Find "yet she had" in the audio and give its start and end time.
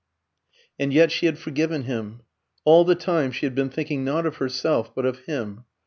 0.91-1.37